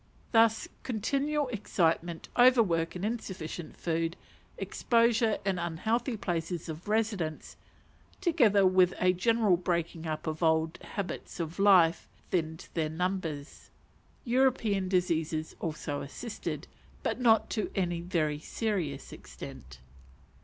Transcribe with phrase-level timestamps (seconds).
[0.31, 4.17] Thus continual excitement, over work, and insufficient food,
[4.57, 7.55] exposure, and unhealthy places of residence,
[8.19, 13.69] together with a general breaking up of old habits of life, thinned their numbers:
[14.25, 16.67] European diseases also assisted,
[17.03, 19.77] but not to any very serious extent.